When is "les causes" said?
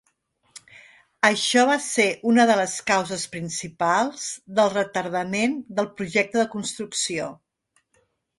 2.59-3.25